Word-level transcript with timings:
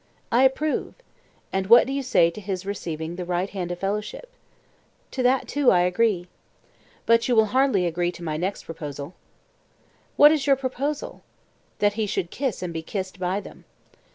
I 0.31 0.45
approve. 0.45 0.95
And 1.53 1.67
what 1.67 1.85
do 1.85 1.93
you 1.93 2.01
say 2.01 2.31
to 2.31 2.41
his 2.41 2.65
receiving 2.65 3.17
the 3.17 3.23
right 3.23 3.51
hand 3.51 3.71
of 3.71 3.77
fellowship? 3.77 4.31
To 5.11 5.21
that 5.21 5.47
too, 5.47 5.69
I 5.69 5.81
agree. 5.81 6.27
But 7.05 7.27
you 7.27 7.35
will 7.35 7.45
hardly 7.53 7.85
agree 7.85 8.11
to 8.13 8.23
my 8.23 8.35
next 8.35 8.63
proposal. 8.63 9.13
What 10.17 10.31
is 10.31 10.47
your 10.47 10.55
proposal? 10.55 11.21
That 11.77 11.93
he 12.01 12.07
should 12.07 12.31
kiss 12.31 12.63
and 12.63 12.73
be 12.73 12.81
kissed 12.81 13.19
by 13.19 13.41
them. 13.41 13.63